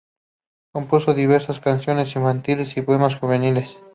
[0.73, 3.77] Compuso diversas canciones infantiles y poemas juveniles.